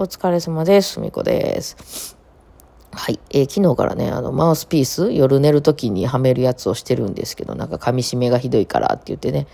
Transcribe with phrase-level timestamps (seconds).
[0.00, 0.92] お疲れ様です。
[0.92, 2.16] すみこです。
[2.92, 3.18] はい。
[3.30, 9.48] えー昨日からね、あの、マウスピース、夜寝る時にはめるやつをしてるんですけど、なんか噛み締めがひどいからって言ってね、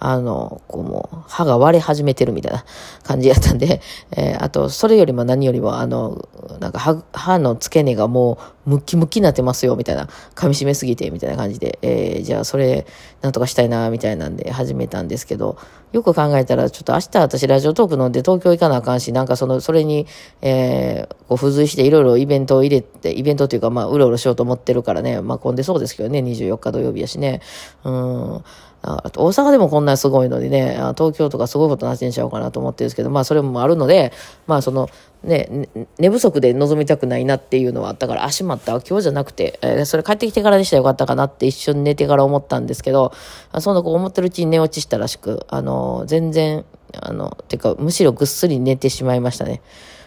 [0.00, 2.64] あの、こうもう、歯が割れ始めてるみたいな
[3.02, 3.82] 感じやったんで、
[4.16, 6.26] えーあと、それよりも何よりも、あの、
[6.58, 12.86] なんか歯、歯の付け根がもう、ムッキムキになってますよ、みたいな、噛み締めすぎて、みたいな感じで、えーじゃあ、それ、
[13.20, 15.58] なんとかしたいな、みたいなんで始めたんですけど、
[15.92, 20.06] よく考えたら、ちょっと明日私ラジオトーク飲んで東京行かなあかんし、なんかその、それに、
[20.40, 27.40] えーこう付随していろいろイベントを入れて、イベントというか、まあ、うろうろしようと思ってるからね、まあ、混んでそうですけどね、24日土曜日やしね。
[27.84, 28.44] うん。
[28.82, 34.12] あと大阪でもこんなすごいのにね、東京とかすごいことなってんちゃおうかなと思ってるんですけど、まあそれもあるので、
[34.46, 34.88] まあその、
[35.22, 43.12] ね、ね寝不足で臨みたくないなっていうのはあったから、あ、しまった、今日じゃなくて、えーそれ帰ってきてからにしたらよかったかなって一瞬寝てから思ったんですけど、
[43.58, 46.64] そんなこう思ってるうちに寝落ちしたらしく、あの、全然、
[47.00, 49.60] あの、てか、むしろぐっすり寝てしまいましたね。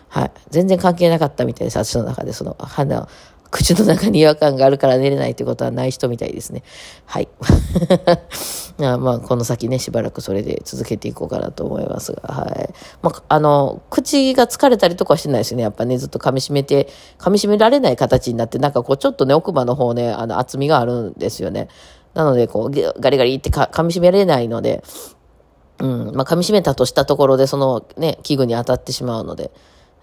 [0.10, 0.32] はい。
[0.50, 3.08] 全然関係なかったみたいです、私の中で、その、鼻、
[3.54, 6.64] 口の中に違和感があるから寝れないってことはない人みたいですね。
[7.06, 7.30] はい。
[8.82, 12.74] あまあ、この先ね、しばらくそれで続けていこうかなと思いますが、はい。
[13.04, 15.64] まあ、あの、口が疲れたりとかはしてないですよね。
[15.64, 21.68] やっぱね、ずっと噛み締めて、噛み締められない形になって、なんかこう、ちょっとね、奥歯の方ね、あの、厚みがあるんですよね。
[22.16, 24.84] なので、こう、ガリガリって噛み締められないので、
[25.78, 29.52] うん、まあ、噛み締めたとしたところで、そのね、器具に当たってしまうので、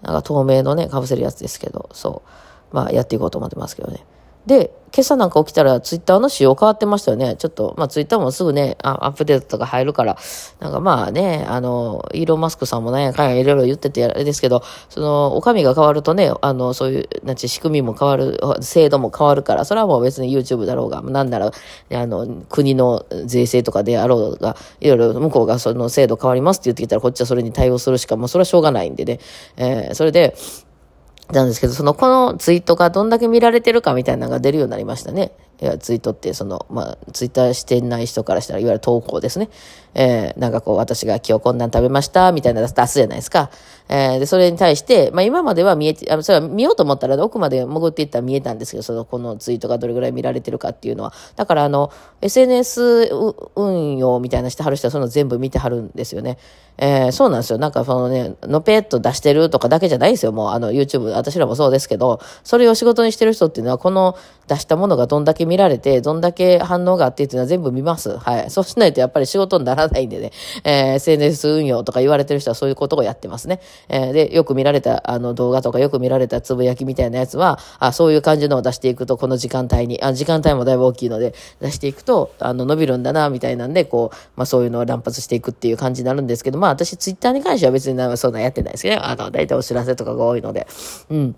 [0.02, 2.49] なんか透明のね、かぶせるやつですけど、そう。
[2.72, 4.04] まあ、やっていこうと思ってますけどね。
[4.46, 7.36] で、今朝なんか起きたらツイッターの仕様変わってましたよね。
[7.36, 10.16] ちょっと、まあツイッターもすぐね、アップデートとか入るから、
[10.60, 21.52] なんかまあね、あの、イーロン・マスクさんもね、かんやいろいろ言っててあれですけど、その、お上が変わるとね、あの、そういう、なんち仕組みも変わる、制度も変わるから、それはもう別に YouTube だろうが、なんなら、
[21.92, 29.20] あの、国の税制とかであろうが、いろいろ向こうがその制度変わりますって言ってきたら、こっちはそれに対応するしか、もうそれはしょうがないんでね。
[29.56, 30.34] えーそれで、
[31.32, 35.32] なんですけど、その、このツイートがどんだけ見られてるかみたいなのが出るようになりましたね。
[35.60, 39.50] いや、ツイートって、その、まあ、ツイッターしてない人からしたら、いわゆる投稿ですね。
[39.94, 43.50] えーなんかこう、私が今日こんなん食べました、みたいなの出すじゃないですか。
[43.88, 51.12] えーで、それに対して、まあ、今までは見えて、あそれは見ようと思ったら、奥まで潜っていったら見えたんですけど、その、このツイートがどれぐらい見られてるかっていうのは。
[51.36, 51.90] だから、あの、
[52.22, 53.10] SNS
[53.56, 56.38] 運用みたいなしてはる人は、その全部見てはるんですよね。
[56.78, 57.58] えーそうなんですよ。
[57.58, 60.32] なんか、そのね、のぺっと出してるとかだけじゃないですよ。
[60.32, 64.16] もう、あの、YouTube、私らもそうですけど、それを仕事にしてる人っていうのは、この
[64.46, 68.16] 出したものがどんだけ見られて、どんだけ反応があってっていうのは全部見ます。
[68.16, 68.50] はい。
[68.50, 70.30] そうしないとやっぱり仕事にならないんでね、
[70.64, 73.60] えー SNS 運用とか言われてる人はそういうことをやってますね。
[73.88, 89.02] えーで、よく見られたあの動画とかよく見られたつぶやきみたいなやつは、あ、そういう感じのを出していくと、この時間帯に、あ、時間帯もだいぶ大きいので、出していくと、あの、伸びるんだな、みたいなんで、こう、まあそういうのを乱発していくっていう感じになるんですけど、まあ私ツイッターに関しては別にそんなやってないですけどね。
[89.02, 90.66] あの、大体お知らせとかが多いので。
[91.10, 91.36] うん。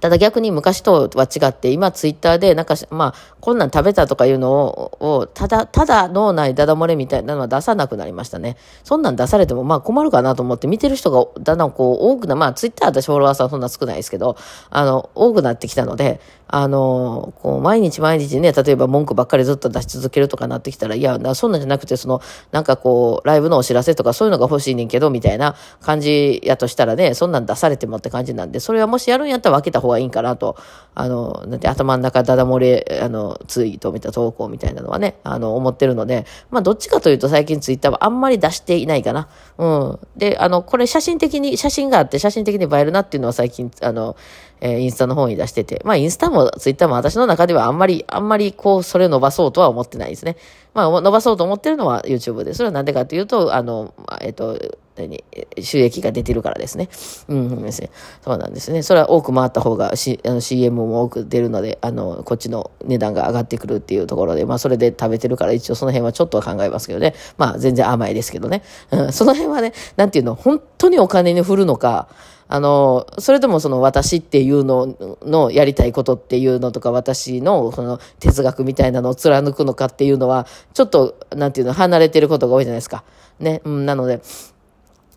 [0.00, 8.56] ただ逆に昔とは違って、今ツイッターでなんか、まあ、こんなん食べたとかいうのを、をただ、ただ脳内ダダ漏れみたいなのは出さなくなりましたね。
[8.84, 14.36] そんなん出されてもまあ困るかなと思って見てる人がだんだんこう多くな、まあツイッター私フォロワーさんそんな少ないですけど、
[14.70, 16.20] あの、多くなってきたので、
[16.52, 22.20] あの、こう毎日毎日ね、例えば文句ばっかりずっと出し続けるとかなってきたら、いや、そんなんじゃなくて、その、
[22.50, 30.56] なんかこう、ライブのお知らせとかそういうのが欲しいねんけど、みたいな感じやとしたらね、そんなん出されてもって感じなんで、それはもしやるんやったら分けた方がいいんかなと、
[30.94, 39.28] あの、なんて頭の中ダダ漏れ、あの、ツイートみたいな投稿みたいなのはね、あの、思ってるので、まあ、どっちかというと最近ツイッターはあんまり出していないかな。
[39.56, 39.98] うん。
[40.18, 44.16] で、あの、これ写真的に、写真があって写真的に映えるなっていうのは最近、あの、
[44.64, 50.36] えーインスタの方に出してて、まあ、インスタもツイッターも私の中ではあんまり、あんまりこう、それを伸ばそうとは思ってないですね。
[50.72, 54.58] まあ、伸ばそうと思ってるのは YouTube で、それはなんでかというと、あの、えっと、
[54.96, 55.24] 何
[55.60, 56.88] 収益が出てるからですね。
[57.28, 57.90] うん、ですね。
[58.22, 58.82] そうなんですね。
[58.82, 67.14] それは多く回った方が、C、あの CM も多く出るので、あの、こっちの値段が上がってくるっていうところで、まあ、それで食べてるから、一応その辺はちょっとは考えますけどね。
[67.38, 68.62] まあ、全然甘いですけどね。
[68.90, 72.08] うん、その辺はね、なんていうの、本当にお金に振るのか、
[72.48, 83.04] あの、それともその私っていうののやりたいことっていうのとか私のその哲学みたいなのを貫くのかっていうのは、ちょっと、なんていうの、離れてることが多いじゃないですか。
[83.40, 83.62] ね。
[83.64, 84.20] うん、なので、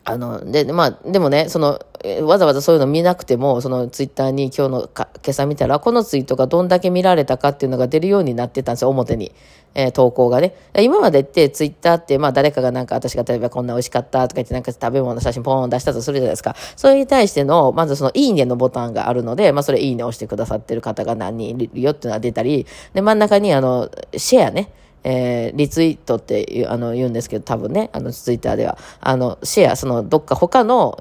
[0.06, 1.80] あの、で、まあ、でもね、その、
[2.22, 9.32] わざわざそういうの見なくても、そのツイッターに今日のか、今朝見たら、このツイートがどんだけ見られたかっていうのが出るようになってたんですよ、表に。
[9.74, 10.56] えー投稿がね。
[10.80, 16.56] 今までってツイッターって、まあ誰かがなんか私が例えばこんな美味しかったとか言ってなんか食べ物の写真ポーン出したとするじゃないですか。
[16.76, 24.72] それに対しての、まずそのいいねのボタンがあるので、まあそれいいね押してくださってる方が何人いるよっていうのが出たり、で、真ん中にあの、シェアね。
[25.06, 30.98] えーリツイートっていうあの言うんですけど、多分ね、あのツイッターでは、あの、シェア、そのどっか他の、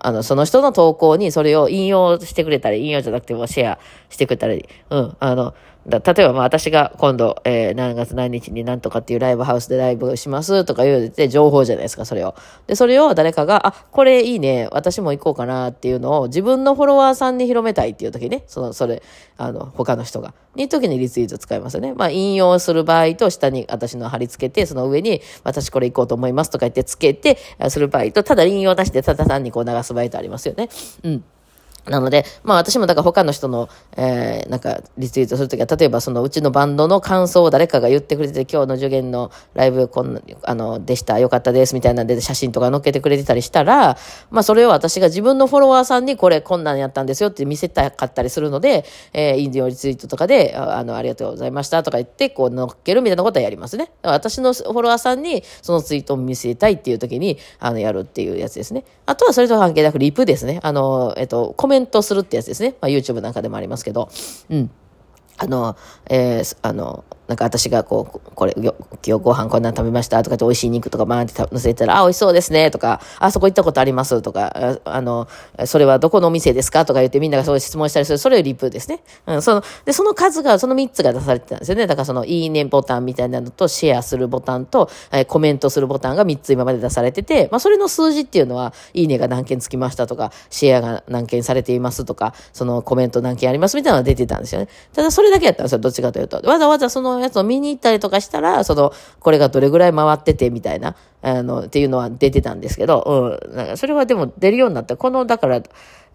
[0.00, 3.78] あの、その人の投稿にそれを引用してくれたり、引用じゃなくてもシェア
[4.10, 5.54] してくれたり、うん、あの、
[5.86, 12.34] 例えば、まあ、私が今度、えー、何月何日に何とかっていうライブハウスでライブしますとか言うて、情報じゃないですか、それを。
[12.66, 19.02] で、それを誰かが、あ、これいいね、私も行こうかなっていうのを自分のフォロワーさんに広めたいっていう時ね、その、それ、
[19.36, 20.32] あの、他の人が。
[20.54, 21.92] に時にリツイート使いますよね。
[21.92, 27.36] まあ、引用する場合と下に私の貼り付けて、その上に私これ行こうと思いますとか言ってつけて、
[27.68, 30.70] する場合と、ただ引用出してただ単にこう流す場合とありますよね。
[31.02, 31.24] うん。
[31.86, 43.98] なので、まあ私もだから他の人の、えー、なんかリツイートするときは、例えばそのうちのバンドの感想を誰かが言ってくれて、今日の受験のライブこんな、あの、でした、よかったです、みたいなんで写真とか載っけてくれてたりしたら、
[44.30, 53.92] まあそれを私が自分のフォロワーさんにこれこんなんやったんですよって見せたかったりするので、えー、インディオリツイートとかで、あの、ありがとうございましたとか言って、こう載っけるみたいなことはやりますね。
[54.02, 58.84] 私のフォロワーさんにそのツイートを見せたいっていう時に、あの、やるっていうやつですね。
[59.06, 60.60] あとはそれと関係なくリプですね。
[60.62, 62.76] あの、えっと、コメントするってやつですですね。
[62.80, 64.08] まあ、YouTube なんかでもありますけど。
[64.48, 64.70] うん。
[65.36, 65.76] あの、
[66.08, 68.72] えー、あの、なんか私がこう、これ、今
[69.02, 75.26] 日ご飯こんなん食べましたとかって美味しい肉とかバーンって乗せたら、あ、美味しそうですねとか、あ、そこ行ったことありますとか、あの、
[75.66, 78.18] それはどこのお店ですかとか言ってみんながそういう質問したりする。
[78.18, 79.00] それをリプですね。
[79.26, 81.86] うん、その、で、その数が、その3つが出されてたんですよね。
[81.86, 94.68] だからその、いいねボタンみたいなのと、シェアするボタンと、え、コメントするボタンが3つ今まで出されてて、まあ、それの数字っていうのは、いいねが何件つきましたとか、シェアが何件されていますとか、そのコメント何件ありますみたいなのが出てたんですよね。
[94.92, 95.78] ただそれだけやったんですよ。
[95.78, 96.40] どっちかというと。
[96.48, 103.56] わざわざそののやつを見に行ったりとかしたら、その、これがどれぐらい回っててみたいな、あの、っていうのは出てたんですけど、うん。
[103.56, 104.96] なんかそれはでも出るようになった。
[104.96, 105.62] この、だから、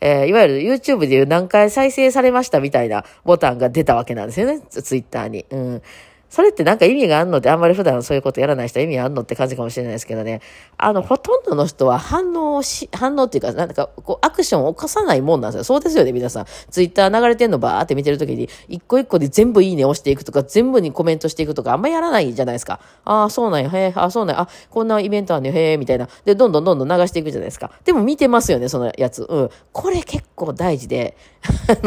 [0.01, 4.61] えー、いわゆる YouTube でいう何回再生されましたみたいなボタンが出たわけなんですよね。
[4.69, 5.45] ツイッターに。
[5.49, 5.81] うん。
[6.29, 10.41] それってなんか意味があんのってあんまり普段そういうことやらない人は意味あんのって感じかもしれないですけどね。
[10.77, 15.63] あの、ほとんどの人は反応し、反応っていうか、なんか、こう、アクションを起こさないもんなんですよ。
[15.63, 16.45] そうですよね、皆さん。
[16.69, 22.79] ツイッター流れてんのバーって見てるときに、一個一個で全部いいね押していくとか、全部にコメントしていくとか、あんまやらないじゃないですか。
[23.05, 26.07] ああ、そうなんや、へえ、あそうなんや、あ、こんなイベントあんねへえ、みたいな。
[26.25, 27.71] で、どんどんどんどん流していくじゃないですか。
[27.83, 29.25] でも見てますよね、そのやつ。
[29.27, 29.49] うん。
[29.71, 31.17] これ結構大事で、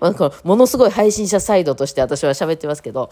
[0.00, 3.10] あの、ものすごい配信者サイドとして私は喋ってますけど、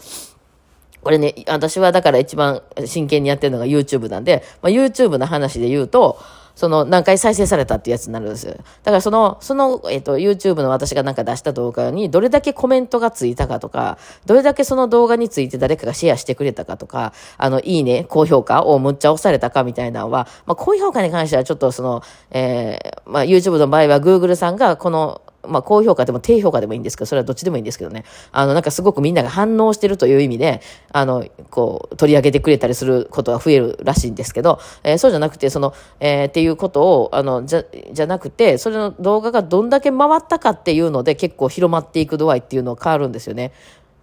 [1.03, 6.19] これね、私はだから一番真剣にやってるのが YouTube なんで、まあ、YouTube の話で言うと、
[6.57, 8.53] その何回再生されたってやつになるんですよ。
[8.53, 22.01] だからその、その、えっ、と、YouTube の私がなんか出した動画にどれだけコメントがついたかとか、どれだけその動画について誰かがシェアしてくれたかとか、あの、いいね、高評価をむっちゃ押されたかみたいなのは、まあ、高評価に関してはちょっとその、
[22.31, 28.03] えー、まあ、YouTube の場合は Google さんがこの、まあ、高評価でも低評価でもいいんですけど、それはどっちでもいいんですけどね。
[28.31, 30.61] あの、なんかすごくみんなが反応してるという意味で、
[30.91, 43.51] あの、こう、取り上げてくれたりすることが増えるらしいんですけど、えー、そうじゃなくて、その、えー、っていうことを、あの、じゃ、じゃなくて、それの動画がどんだけ回ったかっていうので、結構広まっていく度合いっていうのは変わるんですよね。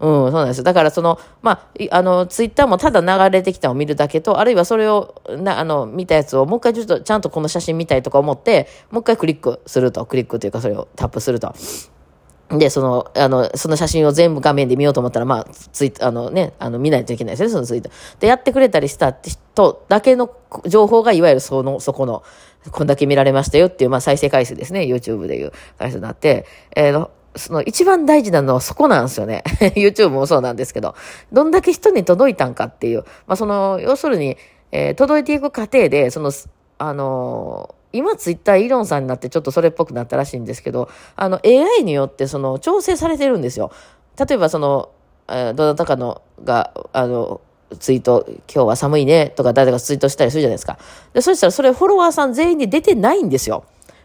[0.05, 0.62] うん、そうなんです。
[0.62, 1.53] だからその、ま
[1.91, 11.55] あ、あの、ツイッターもただ流れてきたのを見るだけと、あるいはそれを、な、あの、見たやつをもう一回ちょっとちゃんとこの写真見たいとか思って、もう一回クリックすると、クリックというかそれをタップすると。
[12.51, 17.91] で、その、あの、その写真を全部画面で見ようと思ったら、まあ、ツイあのね、あの、見ないといけないですね、そのツイート。
[18.21, 20.31] で、やってくれたりした人だけの
[20.67, 22.23] 情報が、いわゆるその、そこの、
[22.71, 26.44] こんだけ見られましたよっていう、まあ、再生回数ですね、YouTube でいう回数になって、
[26.77, 29.43] えー、その一番大事なのはそこなんですよね。
[29.76, 30.94] YouTube もそうなんですけど、
[31.32, 34.36] どんだけ人に届いたんかっていう、まあ、その、要するに、
[34.72, 36.32] えー、届いていく過程で、その、
[36.79, 43.70] あのー今ツイッターイーロンさんになってちょっとそれっぽくなったらしいんですけど、あの AI によってその調整されてるんですよ。
[44.19, 44.91] 例えばその、
[45.29, 47.41] えー、どなたかのが、あの、
[47.79, 50.79] ツイート、今日は寒いねとか誰かツイートしたりするじゃないですか。
[51.12, 53.64] で、そしたらそれフォロワーさん全員に出てないんですよ。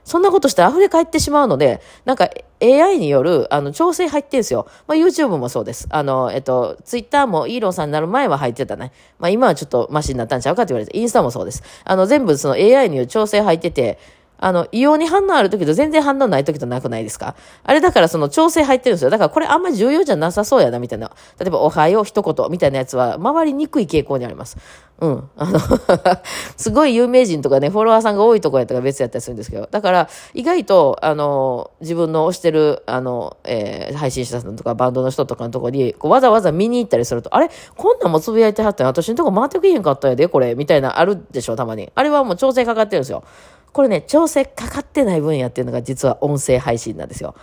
[0.10, 2.30] そんなことしたら溢れ返ってしまうので、なんか
[2.64, 4.66] AI による、あの、調整入ってんすよ。
[4.88, 5.88] まあ、YouTube もそうです。
[5.92, 8.92] あの、えっと、Twitter もイーロンさんになる前は入ってたね。
[9.20, 11.62] まあ、今はちょっとマシになったんちゃうかって言われて、インスタもそうです。
[11.84, 14.00] あの、全部その AI による調整入ってて、
[14.42, 17.36] あの、異様に反応ある時と全然反応ない時となくないですか？
[17.64, 19.10] あれだからその調整入ってるんですよ。
[19.10, 21.12] だからこれあんまり重要じゃなさそうやな、みたいな。
[21.40, 24.58] 例えば、おはよう一言みたいなやつは回りにくい傾向にあります。
[25.02, 25.30] うん。
[25.38, 25.60] あの
[26.58, 29.68] すごい有名人とかね、フォロワーさんが多いとこやったら別やったりするんですけど。
[29.70, 37.50] だから、意外と、あの、自分の推してる、あの、えー、配信者さんとかバンドの人とかのとこに、こうわざわざ見に行ったりすると、あれ？
[37.78, 40.56] こんなんもつぶやいてはったん私のとこ回ってくれへんかったやで、これ。
[40.56, 41.92] みたいなあるでしょ、たまに。
[41.96, 43.24] あれはもう調整かかってるんですよ。
[43.72, 47.36] これね、調整かかってない分野っていうのが実は音声配信なんですよ。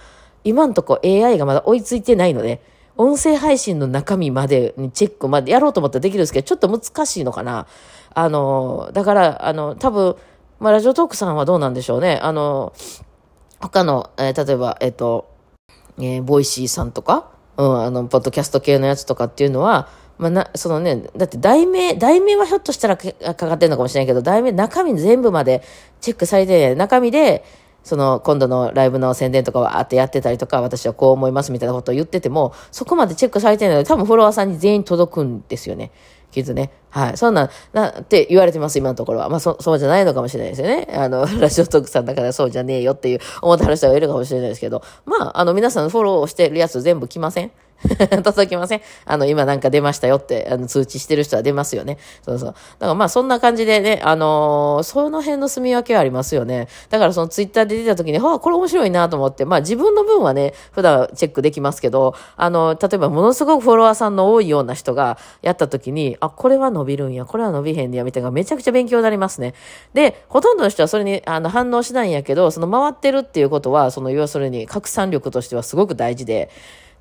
[0.44, 2.62] 今んとこ AI がまだ追いついてないので、
[2.96, 7.66] 音声配信の中身までにチェックまでやろうと思ったらできるんですけど、ちょっと難しいのかな。
[8.14, 10.16] あの、だから、あの、多分、
[10.58, 12.18] まあ、ラジオトークさんはどうなんでしょうね。
[12.22, 12.72] あの、
[13.60, 15.28] 他の、えー、例えば、えっ、ー、と、
[15.98, 19.88] えー、ボイシーさんとか、うん、あの、ポッドキャスト系のやつとかっていうのは、
[20.18, 25.62] まあ、な、そのね、だって題名、題名はひょっとしたらかかってるのかもしれないけど、題名、中身全部まで
[26.00, 27.44] チェックされてない、中身で、
[27.84, 35.92] その、今度のライブの宣伝とかはあってやってたりとか、私はこう思いますみたいなことを言ってても、そこまでチェックされてないので、多分フォロワーさんに全員届くんですよね。
[36.32, 36.72] きっとね。
[36.90, 37.16] はい。
[37.16, 39.28] そんな、な、って言われてます、今のところは。
[39.28, 40.88] まあ、そ、そうじゃないのかもしれないですよね。
[40.94, 47.52] あの、 ラジオトークさんだからそうじゃねえよっていう思ってはる人がいるかもしれないですけど、まあ、あの、皆さんフォローしてるやつ全部来ません？
[48.22, 51.98] 届きませんあの、今なんか出ましたよって、あの、通知してる人は出ますよね。
[52.22, 52.48] そうそう。
[52.48, 56.68] だからまあ、そんな感じでね、あのー、その辺の住み分けはありますよね。
[56.90, 69.54] だからそのツイッターで出た時に、はあ、これ面白いなと思って、まあ自分の分はね、普段チェックできますけど、あの、例えばものすごくフォロワーさんの多いような人がやった時に、あ、これは伸びるんや、これは伸びへんねや、みたいなめちゃくちゃ勉強になりますね。
[69.94, 76.50] で、ほとんどの人はそれにあの反応しないんやけど、その回ってるっていうことは、その要するに拡散力としてはすごく大事で、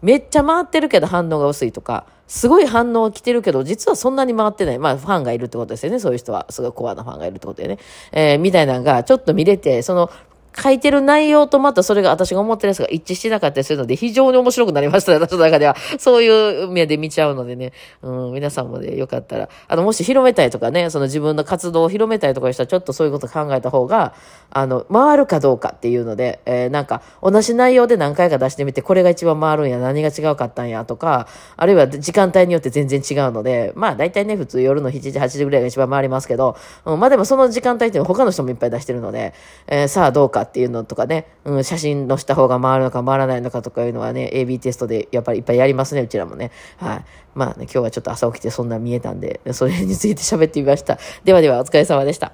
[0.02, 4.80] めっちゃ回ってるけど反応が薄いとか、すごい反応来てるけど、実はそんなに回ってない。
[4.80, 6.00] まあ、ファンがいるってことですよね。
[6.00, 6.48] そういう人は。
[6.50, 7.78] すごいコアなファンがいるってことでね。
[8.12, 10.10] えー、みたいなのが、ちょっと見れて、その、
[10.58, 15.76] 書いてる内容とまたそれが私が思ってるやつが一致してなかったりするので、非常に面白くなりましたね、私の中では。
[16.00, 17.74] そういう目で見ちゃうのでね。
[18.02, 19.50] うん、皆さんもね、よかったら。
[19.68, 24.14] あの、もし広めたいとかね、その自分の活動を広めたいとかしたら、ちょっとそういうこと考えた方が、
[24.52, 39.34] あの、回るかどうかっていうので、えー、なんか、同じ内容で何回か出してみて、これが一番回るんや、何が違うかったんやとか、あるいは時間帯によって全然違うので、まあ、大体ね、普通夜の7時、8時ぐらいが一番回りますけど、うん、まあでもその時間帯って他の人もいっぱい出してるので、
[39.68, 46.52] えー、さあどうかっていうのとかね、うん、写真のした方が回るのか回らないのかとかいうのはね、AB テストでやっぱりいっぱいやりますね、うちらもね。
[46.78, 47.06] はい。
[47.36, 50.98] まあね、今日はちょっと朝起きてそんな見えたんで、それについて喋ってみました。
[51.24, 52.34] ではでは、お疲れ様でした。